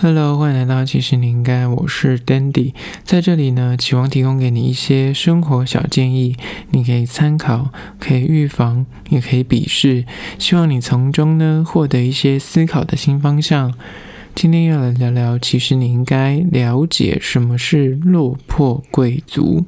[0.00, 6.36] Hello，欢迎来到其实你应该，我是 Dandy，在这里呢，期望提供给你一些生活小建议，
[6.70, 10.04] 你可以参考，可以预防，也可以鄙视，
[10.38, 13.74] 希望你从中呢获得一些思考的新方向。
[14.36, 19.64] 今天要来聊聊，其实你应该了解什么是落魄贵族。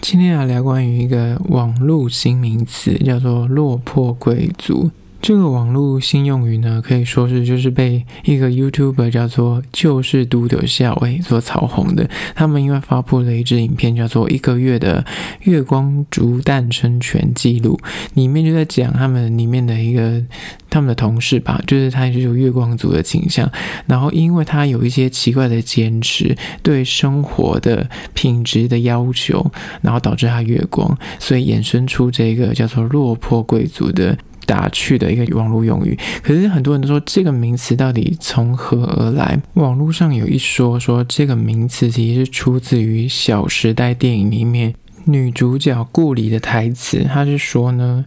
[0.00, 4.92] 今天要聊关于一个网络新名词，叫做落魄贵族。
[5.24, 12.06] 这个网络新用语呢，可以说是就是被一个 YouTuber 叫做就是嘟的校尉所炒红的。
[12.34, 15.02] 他们因为发布了一支影片，叫做《一个月的
[15.44, 17.80] 月光族诞生全记录》，
[18.12, 20.22] 里面就在讲他们里面的一个
[20.68, 23.50] 他们的同事吧，就是他也是有月光族的倾向。
[23.86, 29.50] 然后因为他有一些奇怪的坚持，对生活的品质的要求，
[29.80, 34.18] 然后导致他月光，所以衍生出这个叫做落魄贵族的。
[34.46, 39.40] 打趣的一个网络用语，可是很多人都说这个名词到底从何而来？
[39.54, 48.04] 网络上有一说，说这个名词其实是出自于《小时代》电影里面女主角顾里的台词，她是说呢。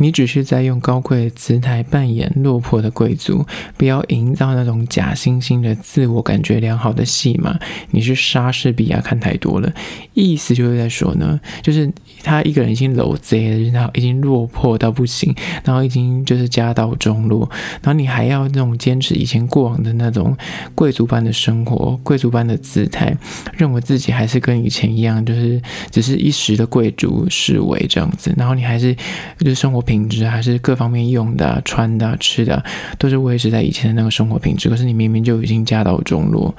[0.00, 3.44] 你只是在用高贵的姿态扮演落魄的贵族，
[3.76, 7.58] 不要营造那种假惺惺的自我感觉良好的戏码。
[7.90, 9.70] 你是莎士比亚看太多了，
[10.14, 15.34] 意思就是在说呢，就是他一个人已经落贼了，然后已经落魄到不行，
[15.64, 17.46] 然后已经就是家道中落，
[17.82, 20.34] 然后你还要那种坚持以前过往的那种
[20.74, 23.14] 贵族般的生活，贵族般的姿态，
[23.52, 28.94] 认为自己还是跟以前一样，就是只是一时的贵族视为这样子，然后你还是
[29.38, 29.84] 就是生活。
[29.90, 32.62] 品质还是各方面用的、穿的、吃的，
[32.96, 34.68] 都是维持在以前的那个生活品质。
[34.68, 36.54] 可是你明明就已经家道中落，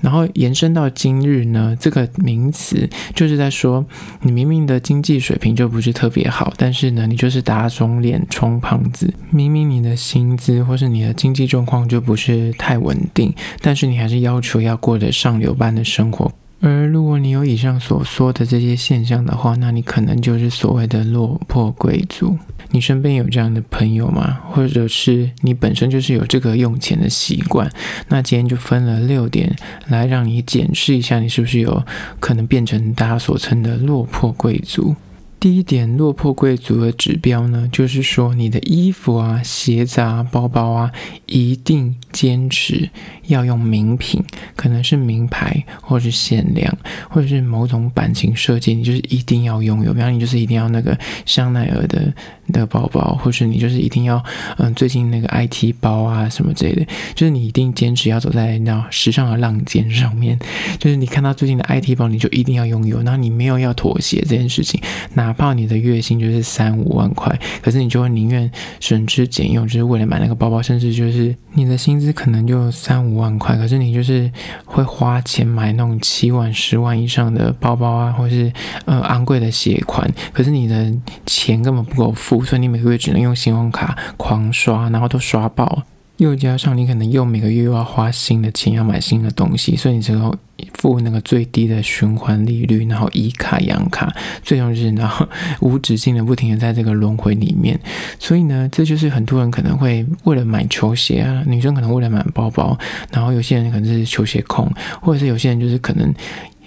[0.00, 1.76] 然后延伸到今日呢？
[1.78, 3.86] 这个名词就是在说，
[4.22, 9.14] 你明明的经济水平就不是特别好，但是呢，你就是打肿脸充胖子。
[9.30, 16.32] 明明你的薪资或是你的经济状况就不是太稳定，但是你还是要求要过着上流般的生活。
[16.60, 22.38] 而如果你有以上所说的这些现象的话，那你可能就是所谓的落魄贵族。
[22.72, 24.40] 你身边有这样的朋友吗？
[24.50, 27.70] 或者是你本身就是有这个用钱的习惯？
[28.08, 29.54] 那今天就分了六点
[29.86, 31.84] 来让你检视一下，你是不是有
[32.18, 34.96] 可能变成大家所称的落魄贵族。
[35.38, 40.92] 第一点，落魄贵族的指标呢，就是说你的衣服啊、鞋子啊、包包啊，
[41.26, 42.88] 一定坚持
[43.26, 44.22] 要用名品，
[44.54, 46.76] 可能是名牌，或是限量，
[47.08, 49.92] 或者是某种版型设计，你就是一定要拥有。
[49.92, 52.12] 比方你就是一定要那个香奈儿的
[52.52, 54.22] 的包包，或是你就是一定要
[54.58, 56.84] 嗯最近那个 IT 包啊什么之类的，
[57.14, 60.38] 就是你一定坚持要走在那时尚的浪尖上面。
[60.78, 64.80] 就是你看到最近的 IT 包，你就一定要拥有，然后你没有要妥协这件事情，
[65.14, 68.50] 哪怕你的月薪就是三五万块，可是你就会宁愿
[68.80, 74.30] 省吃俭用，就是为了买那个包包，甚至就是你的薪资可能就三五万块，可是你就是
[74.64, 78.52] 会花钱买那种七万、十万以上的包包啊，或是
[78.84, 80.92] 呃昂贵的鞋款，可是你的
[81.24, 85.84] 钱根本不够付，所以你每个月只能用信用卡狂刷，然后都刷爆。
[86.22, 90.32] 又加上你可能又每个月又要花新的钱要买新的东西，所以你只有
[90.74, 95.28] 付那个最低的循环利率，然后以卡养卡，最终就是然后
[95.60, 97.78] 无止境的不停的在这个轮回里面。
[98.20, 102.78] 所以呢，这就是很多人可能会为了买球鞋啊，女生可能为了买包包，
[103.10, 106.14] 然后有些人可能是球鞋控，或者是有些人就是可能。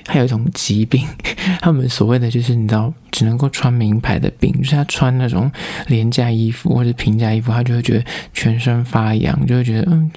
[0.07, 1.05] 还有一种疾病，
[1.61, 5.51] 他们所谓的就是你知道，只能够穿名牌的病，就是他穿那种
[5.87, 10.11] 廉价衣服或者平价衣服，他就会觉得全身发痒，就会觉得嗯。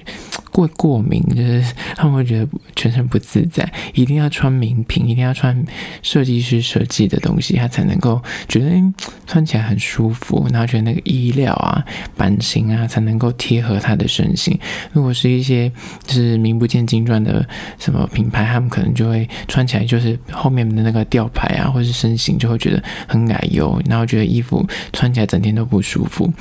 [0.51, 5.65] 会过敏，就是他们会觉得全身不自在，一定要穿名品，一定要穿
[6.01, 8.93] 设计师设计的东西，他才能够觉得诶
[9.25, 11.83] 穿起来很舒服，然后觉得那个衣料啊、
[12.15, 14.57] 版型啊才能够贴合他的身形。
[14.91, 15.71] 如果是一些
[16.05, 26.31] 就是名不见经传的什么品牌，他们可能就会穿起来就是后面的那个吊牌啊，或是身形就会觉得很矮油，然后觉得衣服穿起来整天都不舒服。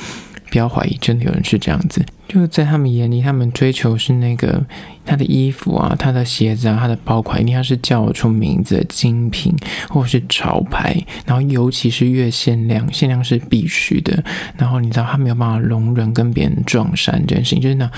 [0.51, 2.03] 不要怀疑，真的有人是这样子。
[2.29, 4.63] 就在他们眼里，他们追求是那个
[5.07, 9.57] 他的衣服啊，他的鞋子啊，他的包款一定要是叫得出名字的精品
[9.89, 10.95] 或者是潮牌，
[11.25, 14.23] 然后尤其是越限量，限量是必须的。
[14.59, 17.91] 然后你知道他没有办法容忍跟别人撞衫这件事情，就是那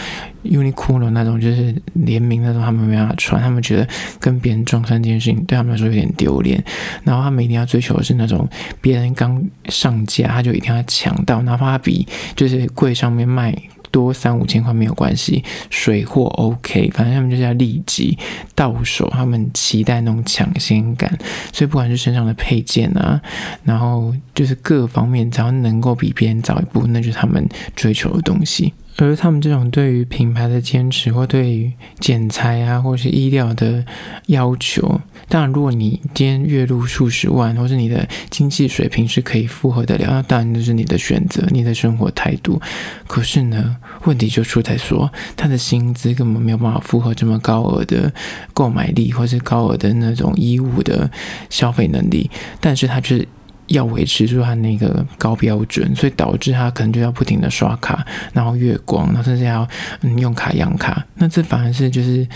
[0.45, 3.89] Uniqlo 那种就是联名那种，他们没办法穿，他们觉得
[4.21, 6.63] 跟别人撞衫这件事情对他们来说有点丢脸。
[7.03, 8.49] 然后他们一定要追求的是那种
[8.81, 12.07] 别人刚上架他就一定要抢到，哪怕他比
[12.37, 13.53] 就是柜上面卖。
[13.91, 18.19] 多三五千块没有关系，水货 OK，反正他们就是要立即
[18.55, 21.19] 到手，他们期待那种抢先感，
[21.53, 23.21] 所以不管是身上的配件啊，
[23.65, 28.73] 然后就是各方面，只要能够比别人早一步，那就是他们追求的东西。
[29.09, 33.85] 而他们这种对于品牌的坚持，或对于剪裁啊，或是衣料的
[34.27, 42.61] 要求，当然，如果你今天月入数十万，或是你的经济水平是可以负荷得了，那当然就是你的选择，你的生活态度。
[43.07, 48.13] 可是呢，问题就出在说，他的薪资根本没有办法负荷这么高额的
[48.53, 51.11] 购买力，或是高额的那种衣物的
[51.49, 52.31] 消费能力，
[52.61, 53.29] 但是他就是。
[53.71, 59.67] 要维持住他那个高标准，所以导致他可能就要不停的刷卡，然后月光，然后甚至要
[60.03, 62.27] 嗯用卡养卡，那这反而是就是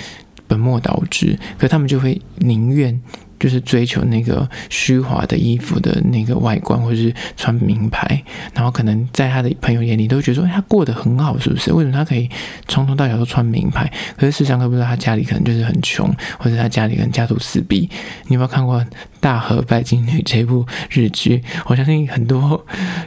[0.49, 3.01] 本末倒置，可他们就会宁愿。
[3.37, 8.23] 就是追求那个虚华的衣服的那个外观，或者是穿名牌，
[8.55, 11.71] 然后可能在他的朋友眼里都觉得说，他过得很好，是不是？
[11.71, 12.31] 为什么他可以
[12.69, 13.93] 从头到脚都穿名牌？
[14.17, 16.09] 可是事实上，都不知道他家里可能就是很穷，
[16.39, 17.91] 或者他家里可能家徒四壁。
[18.29, 18.81] 你有没有看过
[19.25, 21.43] 《大和拜金女》这部日剧？
[21.65, 22.62] 我相信很多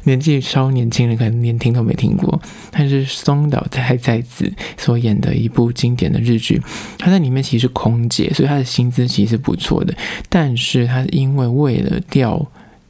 [0.06, 2.42] 年纪稍年轻人可能连听都没听过。
[2.72, 6.60] 但是松岛菜菜子所演的一部经典的日剧，
[6.98, 9.94] 她在里面其实是空姐，所以她的薪资其实不错的。
[10.28, 12.44] 但是她因为为了钓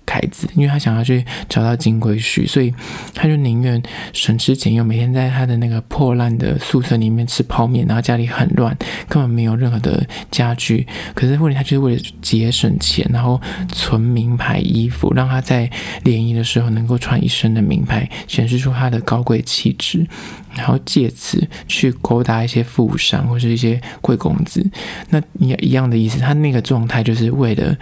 [0.08, 2.74] 凯子，因为他想要去找到金龟婿，所以
[3.14, 3.80] 他就宁愿
[4.14, 8.76] 省吃俭用，每天在他的那个破烂的宿舍里面吃泡面，然后家里很乱，
[9.08, 10.88] 根本没有任何的家具。
[11.14, 15.70] 可是问题他就是为了节省钱，然后存名牌衣服，让他在
[16.04, 20.08] 联谊的时候能够穿一身的名牌，显示出他的高贵气质。
[20.56, 24.66] 然后借此去勾搭一些富商或是一些贵公子，
[25.12, 26.18] 那也一样的意思。
[26.18, 27.78] 他那个状态就是为了，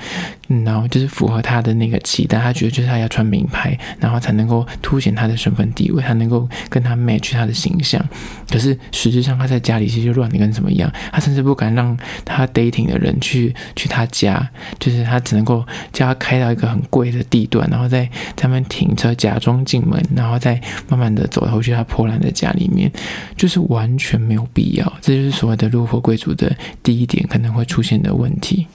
[0.65, 2.39] 然后就是符合他的那个期待。
[2.39, 8.03] 他觉得就是他要穿名牌，然后才能够凸显他的身份地位，他能够跟他 match 他的形象。
[8.49, 10.91] 可是实质上他在家里其实乱的跟什么一样。
[11.11, 20.59] 他甚至不敢让他 dating 的人去去他家，就是他只能够叫他开到一个很贵的地段，然后在他们停车，假装进门，然后再
[20.89, 22.65] 慢慢的走回去他破烂的家里。
[22.65, 22.91] 里面
[23.37, 26.51] 就是完全没有必要，这就是所谓的落魄贵族的
[26.81, 28.65] 第一点可能会出现的问题。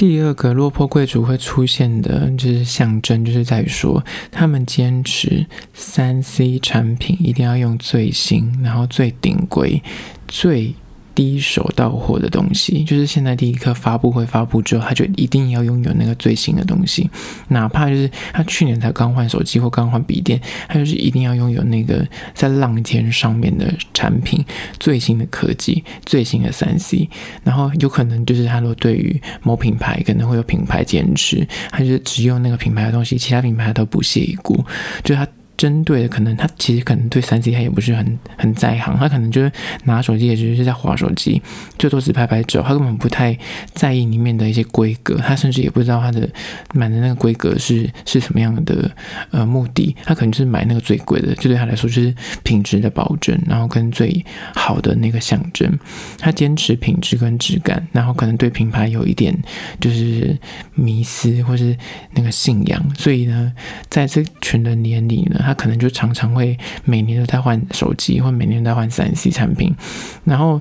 [0.00, 4.02] 第二个落魄贵族会出现的就是象征，就是在于说
[4.32, 5.44] 他们坚持
[5.74, 9.82] 三 C 产品一定要用最新，然后最顶规、
[10.26, 10.74] 最。
[11.14, 17.10] 第一手到货的东西，就是现在第一颗发布会发布之后，他就一定要拥有那个最新的东西，
[17.48, 24.44] 哪怕就是他去年才刚换手机或刚换笔电，他就是一定要拥有那个在浪尖上面的产品，
[24.78, 27.08] 最新的科技，最新的三 C。
[27.44, 34.64] 然后有可能就是他说对于某品牌可能会有品牌坚持，他就只用那个品牌的东西，其他品牌都不屑一顾，
[35.02, 35.26] 就他。
[35.60, 39.52] 针对的可能，他其实可能对三 C 他也不是很很在行，他可能就是
[39.84, 41.42] 拿手机也只是在划手机，
[41.78, 43.38] 最多只拍拍照，他根本不太
[43.74, 46.26] 在意里面的一些规格，他甚至也不知道他的
[46.72, 48.90] 买的那个规格是是什么样的
[49.32, 54.24] 呃目的，他可能就是买那个最贵的，就对他来说就是品质的保证，然后跟最
[54.54, 55.78] 好的那个象征，
[56.16, 59.36] 他坚持品质跟质感，然后可能对品牌有一点
[59.78, 60.38] 就是
[60.74, 61.76] 迷思或是
[62.12, 63.52] 那个信仰，所以呢，
[63.90, 65.48] 在这群人眼里呢。
[65.50, 69.74] 他可能就常常会每年都在换手机，或每年都在换三 C 产品，
[70.22, 70.60] 然后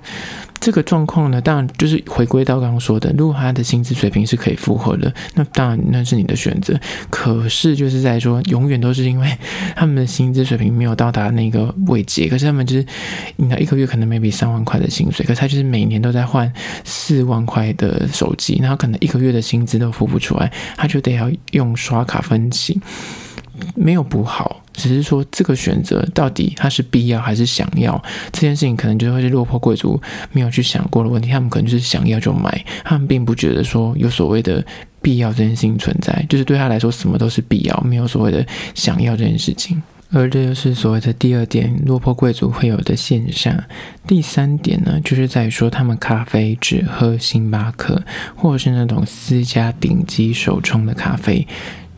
[0.59, 6.77] 这个状况呢，当然就是回归到刚刚说的，如果他的薪资水平是可以负荷的，那当然那是你的选择。
[7.11, 9.37] 可是就是在说，永远都是因为
[9.75, 12.83] 他们的薪资水平没有到达那个位阶，可是他们就是
[13.35, 16.51] 你一个月可能 maybe 三万块的薪水，可是他就是每年都在换
[16.83, 22.81] 四万块的手机，然后可能一个月的薪资都付不出来，他就得要用刷卡分期。
[23.75, 28.01] 没有不好，只是说这个选择到底他是必要还是想要
[28.31, 30.01] 这件事情，可能就会是落魄贵族
[30.31, 31.29] 没有去想过的问题。
[31.29, 34.63] 他们可能就是想要就买，他们并不觉得说有所谓的
[35.01, 39.81] 必要这件事情存在，就是对他来说什么都是必要，没有所谓的想要这件事情。
[40.11, 43.55] 而这就是所谓的第二点，落魄贵族会有的现象。
[44.07, 48.01] 第三点呢，就是在于说他们咖啡只喝星巴克，
[48.35, 51.47] 或者是那种私家顶级手冲的咖啡。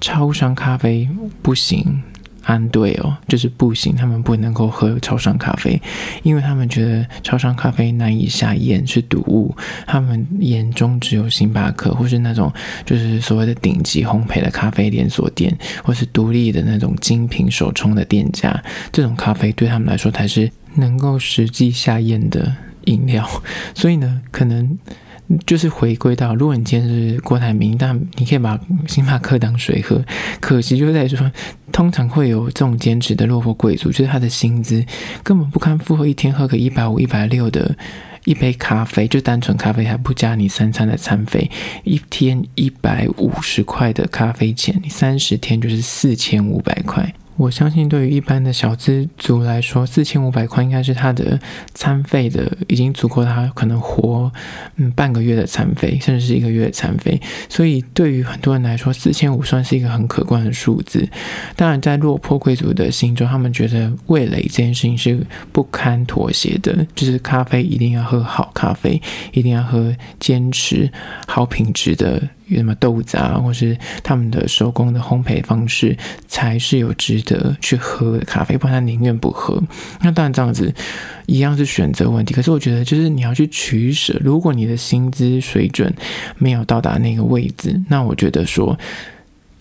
[0.01, 1.07] 超商咖啡
[1.43, 2.01] 不行，
[2.43, 5.79] 安对哦，就是不行，他们不能够喝超商咖啡，
[6.23, 9.55] 因为他们觉得超商咖啡难以下咽，是毒物。
[9.85, 12.51] 他们眼中只有星巴克，或是那种
[12.83, 18.59] 就是所谓的顶级烘焙的咖啡连锁店，或是独立的那种精品手冲的店家，
[18.91, 22.51] 这种咖啡对他们来说才是能够实际下咽的
[22.85, 23.29] 饮料。
[23.75, 24.77] 所以呢，可能。
[25.45, 30.03] 就是回归到，如果你今天是郭台铭，但你可以把星巴克当水喝。
[30.39, 31.31] 可惜就在于说，
[31.71, 34.83] 通常会有这种兼职的落魄贵族，就是他的薪资
[35.23, 37.75] 根本不堪负荷，一天喝个一百五、一百六的
[38.25, 41.49] 一杯咖啡，就单纯咖啡还不加你三餐的餐费，
[41.83, 47.13] 一天一百五十块的咖啡钱，你三十天就是四千五百块。
[47.37, 51.39] 我相信，对于一般的小资族来说，四千五百块应该是他的
[51.73, 54.31] 餐费的，已经足够他可能活
[54.75, 57.19] 嗯半个月的餐费，甚至是一个月的餐费。
[57.49, 61.07] 所以，对于很多人来说，四千五算是一个很可观的数字。
[61.55, 70.91] 当然，在落魄贵族的心中，他们觉得味蕾这件事情是不堪妥协的，就是咖啡一定要喝好咖啡，一定要喝坚持
[71.27, 72.21] 好品质的。
[72.55, 79.61] 什么豆子啊，或是他们的手工的烘焙方式，才是有值得去喝的咖啡，不然他宁愿不喝。
[80.01, 80.73] 那当然这样子
[81.25, 84.17] 一样是选择问题，可是我觉得就是你要去取舍。
[84.21, 85.93] 如果你的薪资水准
[86.37, 88.77] 没有到达那个位置，那我觉得说。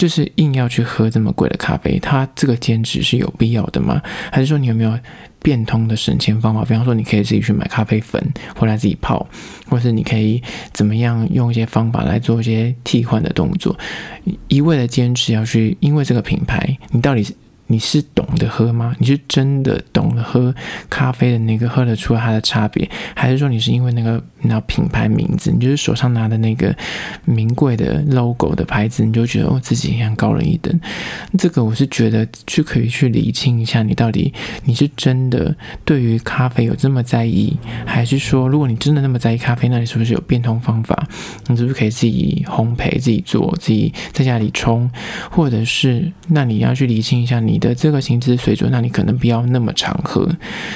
[0.00, 4.00] 就是硬要去喝这么贵的咖啡，它这个坚持是有必要的吗？
[4.32, 4.98] 还是说你有没有
[5.42, 6.64] 变通的省钱方法？
[6.64, 8.18] 比方说，你可以自己去买咖啡粉
[8.56, 9.28] 回来自己泡，
[9.66, 10.42] 或是你可以
[10.72, 13.78] 怎么样用一些方法来做一些替换的动作？
[14.48, 17.34] 一味的坚持要去，因为这个品牌，你到底是？
[17.70, 18.96] 你是懂得喝吗？
[18.98, 20.52] 你是真的懂得喝
[20.88, 26.74] 咖啡的那个喝得出来它的差别，还是说你是因为那个那品牌名字，你就是手上拿的那个
[27.24, 30.80] 名贵的 logo 的牌子，你就觉得我、自己很高人一等？
[31.38, 34.34] 这个我是觉得去可以去理清一下，你到底
[34.64, 41.06] 你是真的对于咖啡有这么在意，还是说如果你真的那么在意咖啡，那你是不是有变通方法？
[41.46, 44.90] 你是不是可以自己烘焙、自己做、自己在家里冲，
[45.30, 47.59] 或者是那你要去理清一下你。
[47.60, 50.28] 的这个薪资水准，那你可能不要那么常喝，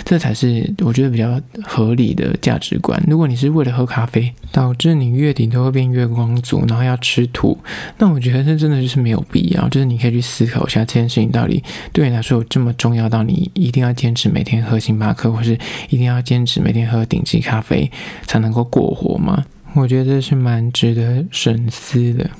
[0.04, 3.02] 这才是我觉得比较合理的价值观。
[3.08, 7.58] 如果你是为了喝咖啡，导致你月底都会变月光族，然后要吃土，
[7.98, 9.68] 那我觉得这真的就是没有必要。
[9.70, 11.62] 就是你可以去思考一下这件事情到底
[11.92, 17.90] 对你来说有这么重要到你一定要坚持每天喝星巴克，或是一定要坚持每天喝顶级咖啡
[18.26, 19.44] 才能够过活吗？
[19.74, 22.30] 我觉得这是蛮值得深思的。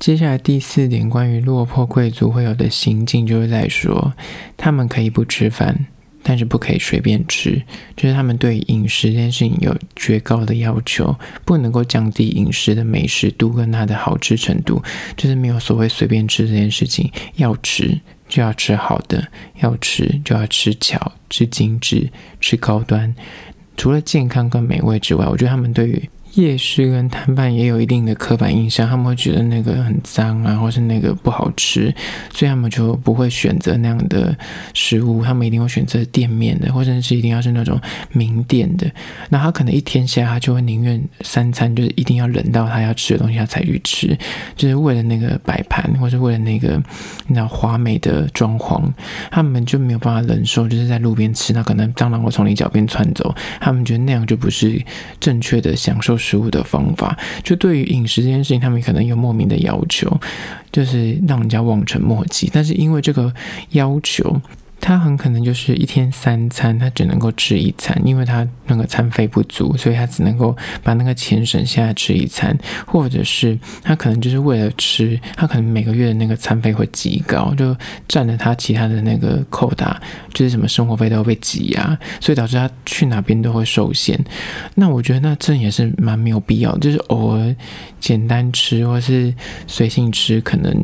[0.00, 4.14] 接下来第四点，关于落魄贵族会有的行径，就是在说，
[4.56, 5.84] 他们可以不吃饭，
[6.22, 7.62] 但是不可以随便吃，
[7.94, 11.14] 就是他们对饮食这件事情有绝高的要求，
[11.44, 14.82] 不能够降低饮食的美食度跟它的好吃程度，
[15.18, 19.28] 就是没有所谓随便吃这件事情，要吃就要吃好的，
[19.60, 23.14] 要吃就要吃巧、吃精致、吃高端，
[23.76, 31.92] 除了健康跟美味之外，我觉得他们对于夜市跟摊贩也有一定的刻板印象，他们会觉得那个很脏啊，或是那个不好吃，
[32.32, 34.36] 所以他们就不会选择那样的
[34.72, 37.80] 食物，他们一定会选择店面的，或者是一定要是那种
[38.12, 38.90] 名店的。
[39.28, 44.16] 那他可能一天下来，他就会宁愿三餐就是一定要冷到他要吃的东西，他才去吃，
[44.54, 46.80] 就是为了那个摆盘，或是为了那个
[47.26, 48.82] 你知道华美的装潢，
[49.30, 54.80] 他们就没有办法忍受，就是在路边吃，那可能蟑螂会从你脚边窜走，他们觉得那样就不是
[55.18, 60.20] 正确的享受食物的方法，就对于饮食这件事情，他们可能有莫名的要求，
[60.70, 62.48] 就是让人家望尘莫及。
[62.52, 63.34] 但是因为这个
[63.70, 64.40] 要求。
[64.80, 72.56] 他很可能就是一天三餐，他只能够吃一餐，因为他那个餐费不足，所以他只能够把那个钱省下来吃一餐，
[72.86, 77.76] 或者是他可能就是为了吃，他可能每个月的那个餐费会极高，就
[78.08, 80.00] 占了他其他的那个扣打，
[80.32, 84.18] 就是什么生活费都会被挤压，所以导致他去哪边都会受限。
[84.74, 87.54] 那我觉得那这也是蛮没有必要，就是偶尔
[88.00, 89.32] 简单吃或是
[89.66, 90.74] 随性吃，可能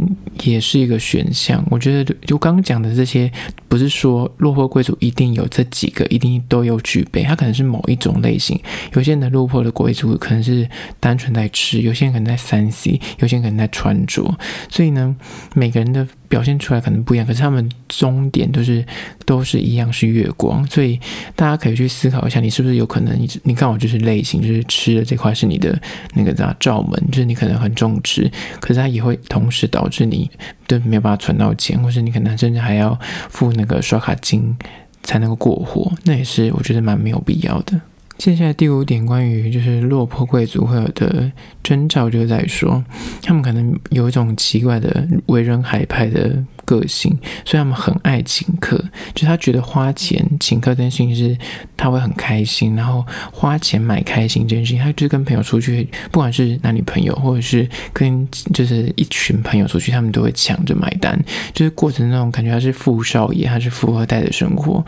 [0.42, 1.64] 也是一个选项。
[1.70, 3.30] 我觉得就刚刚讲的这些
[3.68, 3.86] 不是。
[3.96, 7.22] 说落魄贵族一定有这几个，一定都有具备。
[7.22, 8.60] 他可能是某一种类型。
[8.92, 10.68] 有些人的落魄的贵族可能是
[11.00, 14.22] 单纯在吃，有些人可能在三 C，有些人可能在穿着。
[14.68, 15.16] 所以呢，
[15.54, 16.06] 每个人的。
[16.28, 18.84] 表现出来可能不一样，可是他们终点都是
[19.24, 20.66] 都是一样，是月光。
[20.68, 20.98] 所以
[21.34, 25.78] 大家可以去思考一下，你是不是有可能你你刚好就是类型，就是吃的这块是你的
[26.14, 28.30] 那个叫罩门，就是你可能很重吃，
[28.60, 30.30] 可是它也会同时导致你
[30.66, 34.56] 都没有办法存到钱，或是你可能甚至还要付那个刷卡金
[35.02, 37.80] 才能够过活，那也是我觉得蛮没有必要的。
[38.18, 41.30] 接下来第五点，关于就是落魄贵族会有的
[41.62, 42.82] 征兆，就是在说，
[43.22, 48.82] 他们可能有一种奇怪的为人海派的个性，所以他们很爱请客。
[49.14, 51.36] 就他觉得花钱请客这件事情是
[51.76, 64.82] 他会很开心，然后花钱买开心这件事情，他就是跟朋友出去，不管是男女朋友，或者是跟就是一群朋友出去，他们都会抢着买单，就是过程那种感觉他是富少爷，他是富二代的生活，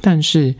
[0.00, 0.52] 但是。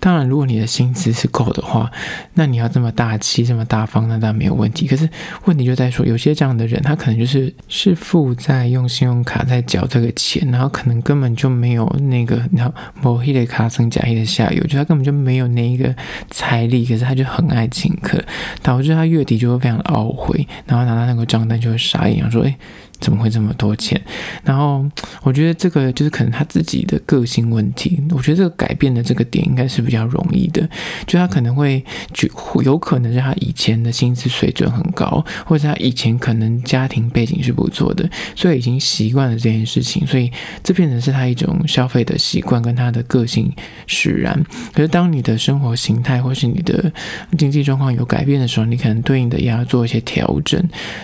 [0.00, 1.90] 当然，如果你的薪资是够的话，
[2.34, 4.86] 那你要这么大气、这么大方，那当然没有问题。
[4.86, 5.08] 可是
[5.44, 15.94] 问题就在说，有些这样的人，他可能就是是负债用信用卡在缴这个钱，然后可能根本就没有那个，然后某一类卡层假意的下游，就他根本就没有那一个
[16.30, 18.22] 财力，可是他就很爱请客，
[18.62, 22.54] 导致他月底就会非常懊悔，然后拿到那个账单就会傻眼，说：“诶。
[23.00, 24.00] 怎么会这么多钱？
[24.44, 24.84] 然后
[25.22, 28.02] 我觉得这个就是可能他自己的个性问题。
[28.10, 30.68] 我觉得这个改变的这个点应该是比较容易的，
[31.06, 32.28] 就他可能会就
[32.62, 40.30] 有可能是他以前的薪资水准很高，或者他以前可能家庭背景是不错的，所以已经习惯了这件事情，所以
[40.62, 43.52] 这变成是他一种消费的习惯跟他的个性
[43.86, 44.42] 使然。
[44.72, 46.92] 可是当你的生活形态或是你的
[47.36, 50.62] 经济状况有改变的时候，你可能对应的也要做一些调整，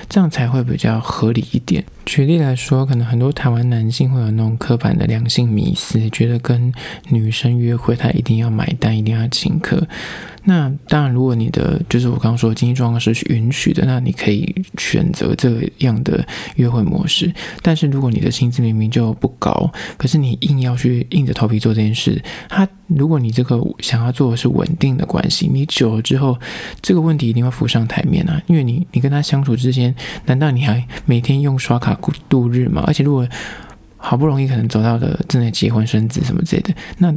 [0.09, 1.84] 这样才会比较合理一点。
[2.05, 6.73] 举例来说，可能很多台湾男性会有那种刻板的良性迷思，觉得跟
[7.09, 9.87] 女生约会，他一定要买单，一定要请客。
[10.45, 16.23] 那当然，如果你的就是我刚刚说的经济状况是允许的，那你可以选择这样的
[16.57, 17.33] 约会模式。
[17.63, 26.39] 但是如果你的薪资明明就不高，可是你硬要去硬着头皮做这件事，他如果你这个想要做的是稳定的关系，你久了之后，
[26.83, 28.41] 这个问题一定会浮上台面啊！
[28.47, 29.95] 因为你你跟他相处之间，
[30.27, 31.99] 难道你还每天用刷卡
[32.29, 32.85] 度日吗？
[32.87, 33.27] 而且如果
[34.07, 37.11] 好不容易可能走到了正在结婚生子什么之类的，那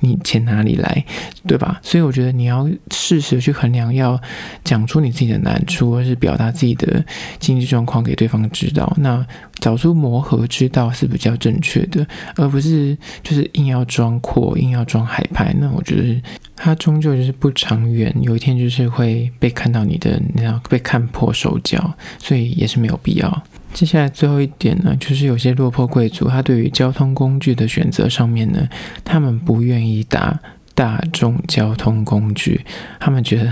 [0.00, 1.04] 你钱哪里来，
[1.46, 1.78] 对吧？
[1.82, 4.20] 所以我觉得你要适时去衡量，要
[4.64, 7.04] 讲出你自己的难处，或是表达自己的
[7.38, 8.92] 经济状况给对方知道。
[8.98, 9.24] 那
[9.60, 15.54] 找出磨合之道是比较正确的，而不是就是硬要装阔，硬要装海派。
[15.60, 16.20] 那我觉得
[16.56, 23.42] 他终究就是不长远，有一天就是会被看到你的，你要被看破手脚，所以也是没有必要。
[23.72, 28.68] 接下来最后一点呢，就是有些落魄贵族，他对于交通工具的选择上面呢，
[29.04, 30.38] 他们不愿意搭
[30.74, 32.64] 大众交通工具，
[33.00, 33.50] 他们觉得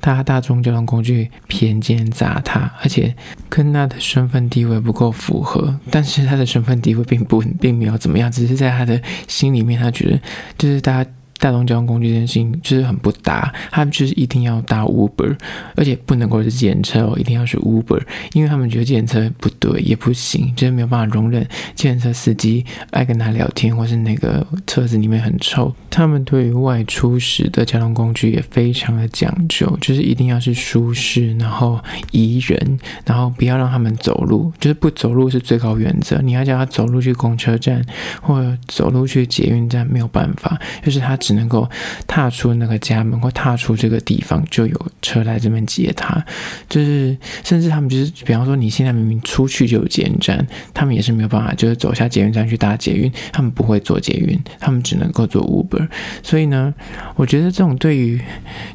[0.00, 3.14] 搭大众交通工具偏见杂他，而且
[3.48, 5.78] 跟他的身份地位不够符合。
[5.90, 10.20] 但是他的身份地位并不并没有怎么样，只是在他的心里面，他觉得
[10.58, 11.10] 就是大家。
[11.40, 15.34] 大众交通工具这件事情就是很不搭，他们就是一定要搭 Uber，
[15.74, 17.98] 而且不能够是计程车哦，一定要是 Uber，
[18.34, 21.42] 因为他们觉得计程车不对也不行，就是没有办法容忍
[21.74, 25.74] 计程车司机爱跟他聊天，或是那个车子里面很臭。
[25.88, 31.80] 他们对于外出时的交通工具也非常的讲究，就是一定要是舒适，然后
[32.10, 36.20] 宜人，然后不要让他们走路，就是不走路是最高原则。
[36.22, 37.82] 你要叫他走路去公车站
[38.20, 41.18] 或者走路去捷运站，没有办法，就是他。
[41.30, 41.68] 只能够
[42.08, 46.20] 踏出那个家门或踏出这个地方，就有车来这边接他。
[46.68, 53.08] 就是甚至他们就是，比方说你现在明明出去就有捷运站，他们也是没有办法，就是走下捷运站去搭捷运。
[53.30, 55.86] 他们不会坐捷运，他们只能够坐 Uber。
[56.20, 56.74] 所以呢，
[57.14, 58.20] 我觉得这种对于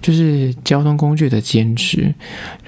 [0.02, 2.15] 就是交通工具的坚持，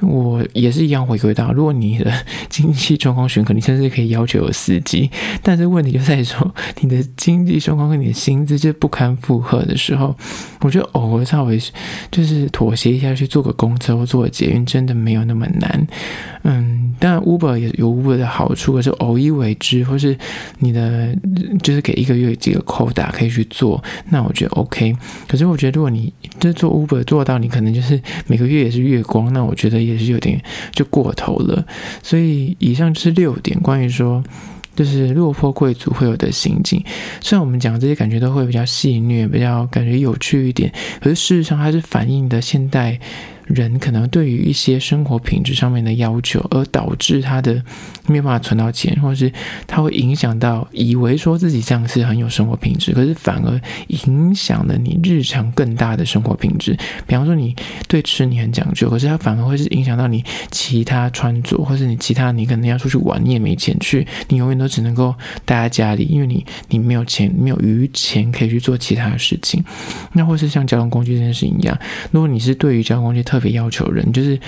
[0.02, 2.12] 我也是一样回归到，如果你的
[2.50, 5.10] 经济状况许可，你甚至可以要求有司机。
[5.42, 10.16] 但是问题就在于说，你的经济状况跟你的薪资就不堪负荷的时候，
[10.62, 11.58] 我觉得偶尔稍微
[12.12, 15.88] 就是妥协一下，去坐个公车或坐个捷运，真的没有那么难。
[16.44, 20.18] 嗯，当然 Uber 也有 Uber 的好处，可是偶一为之，或是
[20.60, 21.16] 你的
[21.62, 24.96] 就是给一个月几个扣打可以去做，那我觉得 OK。
[25.28, 31.66] 可是我觉得如果你就做 Uber 做到你可能就是每个月也是月光，那我觉得也是有点就过头了。
[32.02, 34.24] 所以以上就是六点关于说。
[34.78, 36.80] 就是落魄贵族会有的心境，
[37.20, 43.00] 虽然我们讲这些感觉都会比较戏谑，比较感觉有趣一点，可是事实上它是反映的现代。
[43.48, 47.64] 人可能对于一些生活品质上面的要求，而导致他的
[48.08, 49.32] 没有办法存到钱，或者是
[49.66, 56.78] 他会影响到以为说自己这样是很有生活品质，可是反而影响了你日常更大的生活品质。
[57.06, 57.56] 比方说，你
[57.88, 69.64] 对吃你很讲究，可是它反而会是影响到你其他穿着，或是你其他你可能要出去玩，你也没钱去，你永远都只能够待在家里，因为你你没有钱，没有余钱可以去做其他的事情。
[70.14, 71.78] 那或是像交通工具这件事情一样，
[72.12, 74.40] 如果你是对于交通工具特特别要求人就是。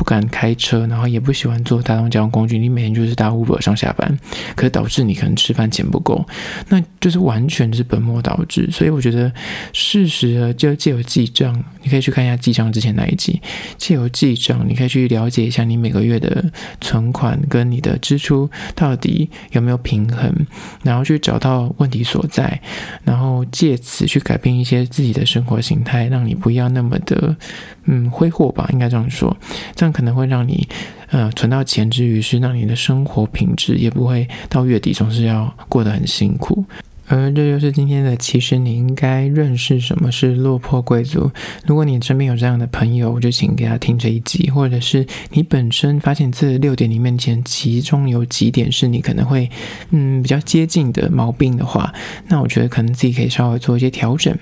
[0.00, 4.18] 不敢开车，然后也不喜欢坐大众交通工具，你每天就是搭 Uber 上下班，
[4.56, 6.26] 可是导致你可能吃饭钱不够，
[6.70, 8.66] 那就是完全是本末倒置。
[8.72, 9.30] 所以我觉得，
[9.74, 13.42] 适时的就借由记账，你可以去看一下记账之前那一集，
[13.76, 20.34] 借由记账，你可以去了解一下你每个月的存款跟你的支出到底有没有平衡，
[20.82, 22.58] 然后去找到问题所在，
[23.04, 27.36] 然后借此去改变一些自己的生活形态，让你不要那么的
[27.84, 29.36] 嗯挥霍吧，应该这样说，
[29.76, 29.89] 这样。
[29.92, 30.68] 可能会让你，
[31.10, 36.64] 呃，存到钱之余，是让你的生活品质也不会到月底总是要过得很辛苦。
[37.12, 41.28] 而这就是今天的，其实你应该认识什么是落魄贵族。
[41.66, 49.50] 如果你身边有这样的朋友，就请给他听这一集，或者是你本身发现这六点里面前其中有几点是你可能会
[49.90, 51.92] 嗯比较接近的毛病的话，
[52.28, 54.32] 那我觉得可能自己可以稍微做一些调整。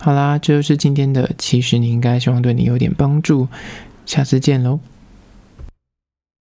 [0.00, 3.46] 好啦，这就是今天的，其实你应该希望对你有点帮助。
[4.10, 4.80] 下次见喽。